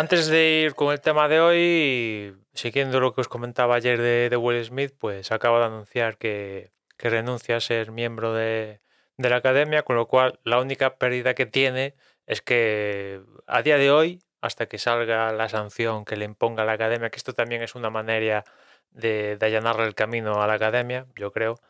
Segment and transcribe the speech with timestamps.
[0.00, 4.30] Antes de ir con el tema de hoy, siguiendo lo que os comentaba ayer de,
[4.30, 8.80] de Will Smith, pues acaba de anunciar que, que renuncia a ser miembro de,
[9.18, 11.96] de la academia, con lo cual la única pérdida que tiene
[12.26, 16.72] es que a día de hoy, hasta que salga la sanción que le imponga la
[16.72, 18.44] academia, que esto también es una manera
[18.92, 21.60] de, de allanarle el camino a la academia, yo creo,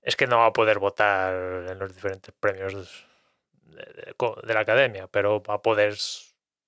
[0.00, 1.34] es que no va a poder votar
[1.70, 2.72] en los diferentes premios
[3.64, 5.96] de, de- de la academia, pero va a poder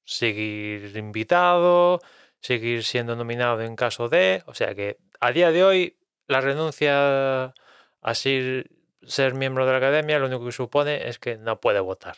[0.06, 2.00] seguir invitado,
[2.40, 5.98] seguir siendo nominado en caso de, o sea que a día de hoy
[6.28, 7.54] la renuncia
[8.00, 8.70] a ser,
[9.34, 12.16] miembro de la academia lo único que supone es que no puede votar.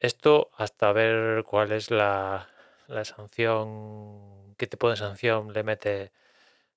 [0.00, 2.48] Esto hasta ver cuál es la,
[2.86, 6.12] la sanción, qué tipo de sanción le mete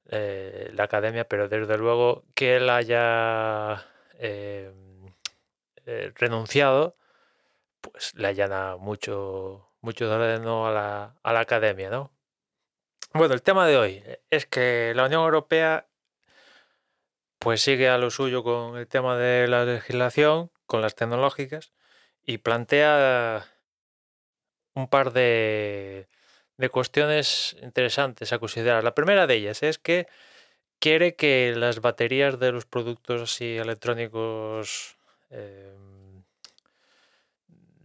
[0.09, 3.86] eh, la academia, pero desde luego que él haya
[4.19, 4.71] eh,
[5.86, 6.97] eh, renunciado,
[7.81, 12.11] pues le allana mucho, mucho terreno a la, a la academia, ¿no?
[13.13, 15.87] Bueno, el tema de hoy es que la Unión Europea
[17.39, 21.73] pues sigue a lo suyo con el tema de la legislación, con las tecnológicas,
[22.23, 23.47] y plantea
[24.75, 26.07] un par de,
[26.57, 28.83] de cuestiones interesantes a considerar.
[28.83, 30.07] La primera de ellas es que
[30.79, 34.97] quiere que las baterías de los productos así electrónicos
[35.31, 35.75] eh,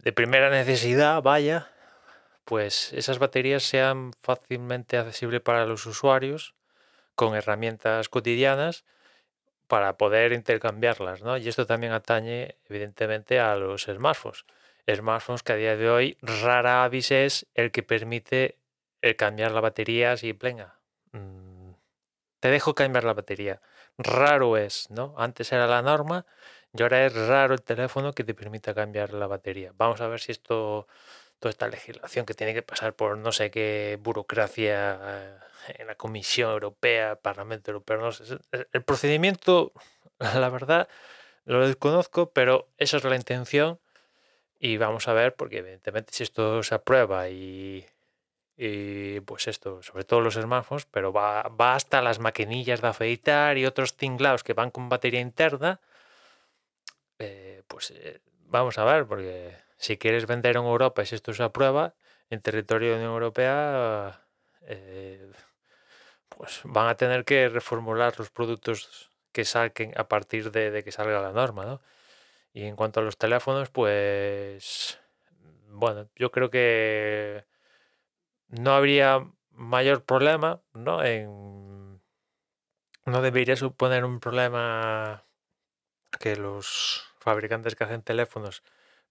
[0.03, 1.71] de primera necesidad, vaya,
[2.47, 6.55] pues esas baterías sean fácilmente accesibles para los usuarios
[7.13, 8.85] con herramientas cotidianas
[9.67, 11.35] para poder intercambiarlas, ¿no?
[11.35, 14.45] Y esto también atañe, evidentemente, a los smartphones.
[14.89, 18.57] Smartphones que a día de hoy rara avis es el que permite
[19.17, 20.79] cambiar la batería así, venga,
[21.11, 21.71] mm,
[22.39, 23.61] te dejo cambiar la batería.
[23.97, 25.15] Raro es, ¿no?
[25.17, 26.25] Antes era la norma
[26.73, 29.73] y ahora es raro el teléfono que te permita cambiar la batería.
[29.75, 30.87] Vamos a ver si esto,
[31.39, 35.37] toda esta legislación que tiene que pasar por no sé qué burocracia eh,
[35.79, 38.23] en la Comisión Europea, Parlamento Europeo, no sé.
[38.51, 39.71] es- El procedimiento,
[40.19, 40.87] la verdad,
[41.45, 43.79] lo desconozco, pero esa es la intención
[44.59, 47.85] y vamos a ver, porque evidentemente si esto se aprueba y,
[48.57, 53.57] y pues esto, sobre todo los smartphones, pero va, va hasta las maquinillas de afeitar
[53.57, 55.79] y otros tinglados que van con batería interna,
[57.19, 61.43] eh, pues eh, vamos a ver, porque si quieres vender en Europa si esto se
[61.43, 61.95] aprueba,
[62.29, 64.27] en territorio de la Unión Europea,
[64.61, 65.31] eh,
[66.29, 70.91] pues van a tener que reformular los productos que saquen a partir de, de que
[70.91, 71.81] salga la norma, ¿no?
[72.53, 74.99] Y en cuanto a los teléfonos, pues
[75.69, 77.45] bueno, yo creo que
[78.49, 81.03] no habría mayor problema, ¿no?
[81.03, 82.01] En,
[83.05, 85.25] no debería suponer un problema
[86.19, 88.63] que los fabricantes que hacen teléfonos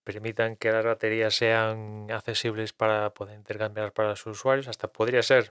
[0.06, 4.68] permitan que las baterías sean accesibles para poder intercambiar para sus usuarios.
[4.68, 5.50] Hasta podría ser,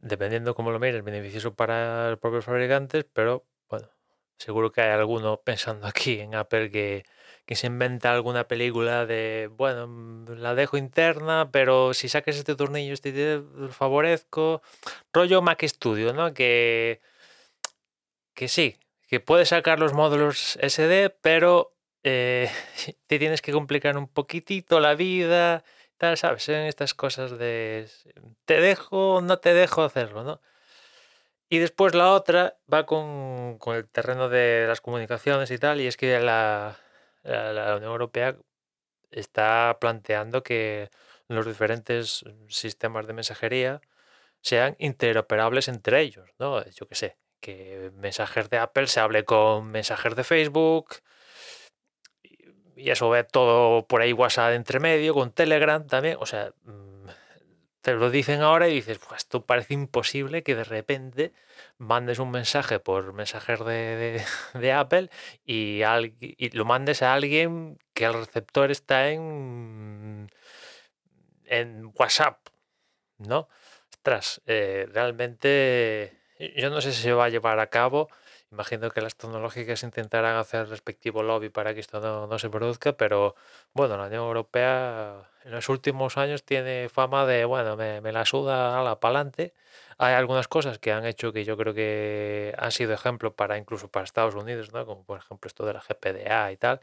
[0.00, 3.90] dependiendo cómo lo mires, beneficioso para los propios fabricantes, pero bueno,
[4.38, 7.04] seguro que hay alguno pensando aquí en Apple que,
[7.44, 12.56] que se inventa alguna película de, bueno, mm, la dejo interna, pero si saques este
[12.56, 13.42] tornillo, este te
[13.72, 14.62] favorezco.
[15.12, 16.32] Rollo Mac Studio, ¿no?
[16.32, 17.02] Que,
[18.32, 22.50] que sí, que puedes sacar los módulos SD, pero eh,
[23.06, 25.64] te tienes que complicar un poquitito la vida,
[25.96, 26.48] tal, ¿sabes?
[26.48, 27.88] En estas cosas de
[28.44, 30.40] te dejo, no te dejo hacerlo, ¿no?
[31.50, 35.86] Y después la otra va con, con el terreno de las comunicaciones y tal, y
[35.86, 36.78] es que la,
[37.22, 38.36] la, Unión Europea
[39.10, 40.90] está planteando que
[41.28, 43.80] los diferentes sistemas de mensajería
[44.42, 46.64] sean interoperables entre ellos, ¿no?
[46.70, 50.96] Yo qué sé, que mensajes de Apple se hable con mensajes de Facebook
[52.78, 57.08] y- eso ve todo por ahí WhatsApp entre medio, con Telegram también, o sea, mm,
[57.82, 61.32] te lo dicen ahora y dices, pues esto parece imposible que de repente
[61.78, 64.24] mandes un mensaje por mensajes de, de-
[64.60, 65.10] de Apple
[65.44, 70.30] y, al- y lo mandes a alguien que el receptor está en,
[71.46, 72.38] en WhatsApp,
[73.18, 73.48] ¿no?
[73.90, 76.12] ostras, eh, realmente
[76.56, 78.08] yo no sé si se va a llevar a cabo.
[78.50, 82.48] Imagino que las tecnológicas intentarán hacer el respectivo lobby para que esto no, no se
[82.48, 83.34] produzca, pero
[83.74, 88.24] bueno, la Unión Europea en los últimos años tiene fama de, bueno, me, me la
[88.24, 89.52] suda a la pa'lante.
[89.98, 93.88] Hay algunas cosas que han hecho que yo creo que han sido ejemplo para incluso
[93.90, 94.86] para Estados Unidos, ¿no?
[94.86, 96.80] Como por ejemplo esto de la GPDA y tal,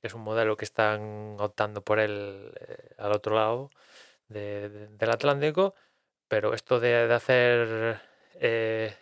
[0.00, 3.70] que es un modelo que están optando por él eh, al otro lado
[4.28, 5.74] de- de- del Atlántico,
[6.28, 8.00] pero esto de, de hacer
[8.36, 8.94] eh,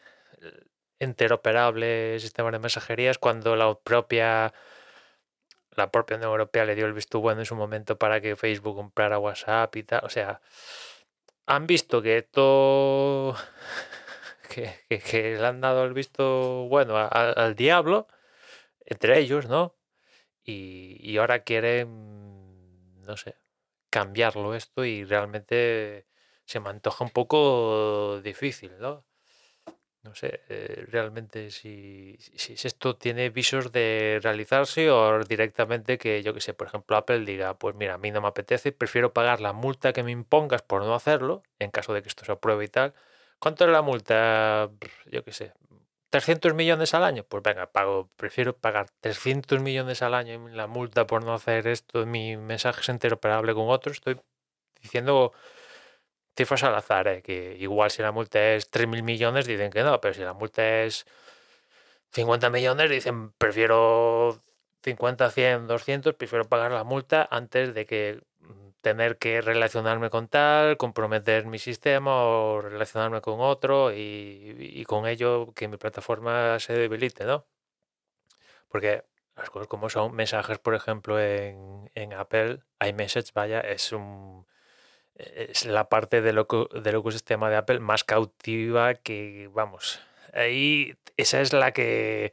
[1.03, 4.53] interoperable sistemas de mensajerías cuando la propia
[5.75, 8.77] la propia Unión Europea le dio el visto bueno en su momento para que Facebook
[8.77, 10.05] comprara WhatsApp y tal.
[10.05, 10.41] O sea,
[11.47, 13.35] han visto que esto
[14.89, 18.09] que, le han dado el visto bueno al diablo,
[18.85, 19.77] entre ellos, ¿no?
[20.45, 23.37] Y, y ahora quieren, no sé,
[23.91, 26.07] cambiarlo esto y realmente
[26.47, 29.05] se me antoja un poco difícil, ¿no?
[30.03, 36.35] No sé, eh, realmente si, si, esto tiene visos de realizarse o directamente que, yo
[36.35, 39.41] que sé, por ejemplo, Apple diga, pues mira, a mí no me apetece, prefiero pagar
[39.41, 42.65] la multa que me impongas por no hacerlo, en caso de que esto se apruebe
[42.65, 42.95] y tal.
[43.39, 44.71] ¿Cuánto es la multa?
[45.07, 45.53] Yo qué sé,
[46.13, 47.25] 300 millones al año.
[47.25, 51.67] Pues venga, pago, prefiero pagar 300 millones al año en la multa por no hacer
[51.67, 53.97] esto, mi mensaje es interoperable con otros.
[53.97, 54.21] Estoy
[54.83, 55.33] diciendo
[56.37, 57.23] cifras al azar, ¿eh?
[57.23, 60.83] que igual si la multa es 3.000 millones dicen que no, pero si la multa
[60.83, 61.07] es
[62.13, 64.43] 50 millones dicen prefiero
[64.83, 70.29] 50, 100, 200, prefiero pagar la multa antes de que mm, tener que relacionarme con
[70.29, 76.75] tal, comprometer mi sistema o relacionarme con otro y, con ello que mi plataforma se
[76.75, 77.47] debilite, ¿no?
[78.69, 79.05] Porque
[79.37, 84.47] las cosas como son mensajes, por ejemplo, en, en Apple, iMessage, vaya, es un
[85.17, 86.45] es la parte del,
[86.83, 90.01] del ecosistema de Apple más cautiva que, vamos,
[90.33, 92.33] ahí esa es la que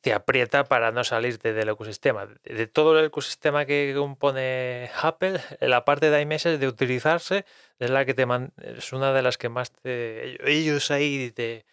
[0.00, 2.26] te, aprieta para no salirte del ecosistema.
[2.26, 7.44] De, de todo el ecosistema que compone Apple, la parte de iMessage de utilizarse
[7.78, 11.66] es la que te man- es una de las que más te, ellos ahí te,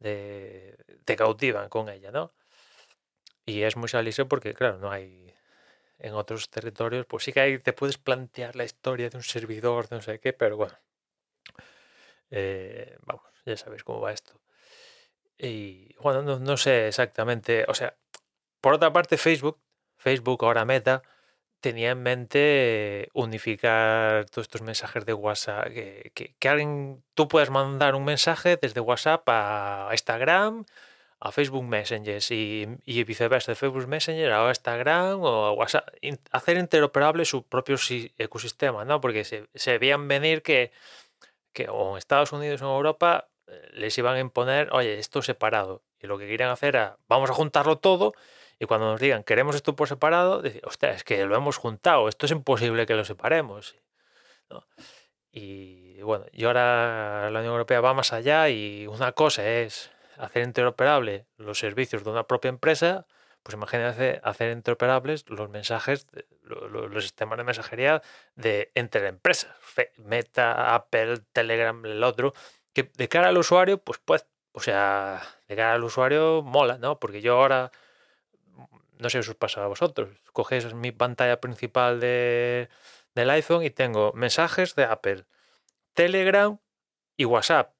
[0.00, 2.30] te, te cautivan con ella, ¿no?
[3.46, 5.23] Y es muy salirse porque, claro, no hay
[5.98, 9.88] en otros territorios, pues sí que hay, te puedes plantear la historia de un servidor,
[9.88, 10.74] de no sé qué, pero bueno,
[12.30, 14.40] eh, vamos, ya sabéis cómo va esto.
[15.38, 17.96] Y bueno, no, no sé exactamente, o sea,
[18.60, 19.60] por otra parte, Facebook,
[19.96, 21.02] Facebook ahora Meta,
[21.60, 27.50] tenía en mente unificar todos estos mensajes de WhatsApp, que, que, que alguien, tú puedes
[27.50, 30.66] mandar un mensaje desde WhatsApp a Instagram,
[31.24, 35.66] a Facebook Messenger y, y viceversa, de Facebook Messenger a Instagram o a
[36.32, 39.00] hacer interoperable su propio si- ecosistema, ¿no?
[39.00, 40.70] Porque se, se veían venir que,
[41.54, 45.22] que o en Estados Unidos o en Europa eh, les iban a imponer, oye, esto
[45.22, 45.82] separado.
[45.98, 48.12] Y lo que querían hacer era, vamos a juntarlo todo
[48.58, 52.06] y cuando nos digan, queremos esto por separado, decir, hostia, es que lo hemos juntado,
[52.08, 53.76] esto es imposible que lo separemos.
[55.32, 60.44] Y bueno, y ahora la Unión Europea va más allá y una cosa es hacer
[60.44, 63.06] interoperable los servicios de una propia empresa,
[63.44, 66.06] pues imagínate hacer interoperables los mensajes,
[66.42, 68.02] los sistemas de mensajería
[68.36, 69.54] de entre empresas,
[69.98, 72.32] Meta, Apple, Telegram, el otro,
[72.72, 76.98] que de cara al usuario, pues pues, o sea, de cara al usuario mola, ¿no?
[76.98, 77.70] Porque yo ahora,
[78.98, 82.70] no sé si os pasa a vosotros, coges mi pantalla principal de,
[83.14, 85.24] del iPhone y tengo mensajes de Apple,
[85.92, 86.58] Telegram
[87.16, 87.74] y WhatsApp.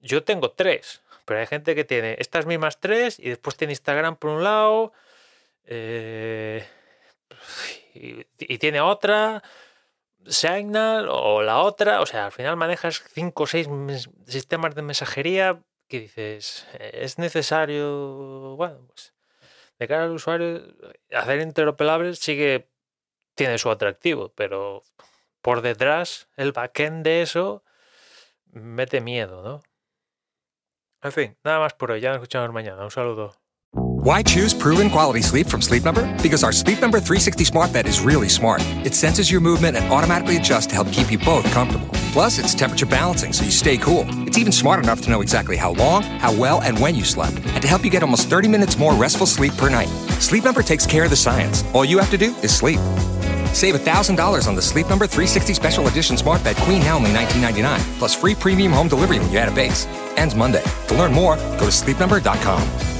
[0.00, 4.16] Yo tengo tres, pero hay gente que tiene estas mismas tres y después tiene Instagram
[4.16, 4.92] por un lado
[5.64, 6.66] eh,
[7.94, 9.42] y, tiene otra,
[10.26, 12.00] Signal o la otra.
[12.00, 13.68] O sea, al final manejas cinco o seis
[14.26, 19.14] sistemas de mensajería que dices, "Eh, es necesario, bueno, pues
[19.78, 20.62] de cara al usuario,
[21.12, 22.68] hacer interoperables sí que
[23.34, 24.82] tiene su atractivo, pero
[25.42, 27.64] por detrás, el backend de eso
[28.52, 29.62] mete miedo, ¿no?
[31.04, 32.00] En fin, nada más por hoy.
[32.00, 32.82] Ya nos escuchamos mañana.
[32.82, 33.34] Un saludo.
[34.04, 36.02] Why choose proven quality sleep from Sleep Number?
[36.22, 38.62] Because our Sleep Number 360 smart bed is really smart.
[38.84, 41.88] It senses your movement and automatically adjusts to help keep you both comfortable.
[42.12, 44.06] Plus, it's temperature balancing so you stay cool.
[44.26, 47.36] It's even smart enough to know exactly how long, how well, and when you slept,
[47.36, 49.88] and to help you get almost 30 minutes more restful sleep per night.
[50.20, 51.64] Sleep Number takes care of the science.
[51.74, 52.78] All you have to do is sleep.
[53.54, 57.98] Save $1,000 on the Sleep Number 360 Special Edition Smart Bed Queen now only $19.99,
[57.98, 59.86] plus free premium home delivery when you add a base.
[60.16, 60.62] Ends Monday.
[60.88, 62.93] To learn more, go to sleepnumber.com.